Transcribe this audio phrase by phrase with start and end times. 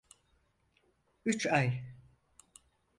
[1.25, 1.83] Üç ay.